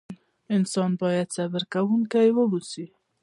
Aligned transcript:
انسان 0.55 0.91
بايد 0.99 1.29
صبر 1.37 1.61
کوونکی 1.73 2.29
واوسئ. 2.35 2.85